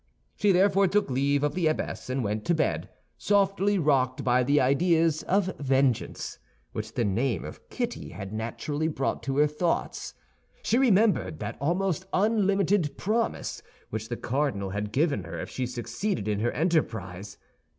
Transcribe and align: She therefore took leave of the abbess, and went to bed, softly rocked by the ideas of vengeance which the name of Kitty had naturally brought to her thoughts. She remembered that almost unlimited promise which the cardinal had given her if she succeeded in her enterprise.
She 0.35 0.51
therefore 0.51 0.87
took 0.87 1.11
leave 1.11 1.43
of 1.43 1.53
the 1.53 1.67
abbess, 1.67 2.09
and 2.09 2.23
went 2.23 2.43
to 2.45 2.55
bed, 2.55 2.89
softly 3.19 3.77
rocked 3.77 4.23
by 4.23 4.41
the 4.43 4.59
ideas 4.59 5.21
of 5.21 5.55
vengeance 5.59 6.39
which 6.71 6.95
the 6.95 7.05
name 7.05 7.45
of 7.45 7.69
Kitty 7.69 8.09
had 8.09 8.33
naturally 8.33 8.87
brought 8.87 9.21
to 9.21 9.37
her 9.37 9.45
thoughts. 9.45 10.15
She 10.63 10.79
remembered 10.79 11.37
that 11.37 11.55
almost 11.61 12.07
unlimited 12.13 12.97
promise 12.97 13.61
which 13.91 14.09
the 14.09 14.17
cardinal 14.17 14.71
had 14.71 14.91
given 14.91 15.23
her 15.23 15.39
if 15.39 15.51
she 15.51 15.67
succeeded 15.67 16.27
in 16.27 16.39
her 16.39 16.49
enterprise. 16.51 17.37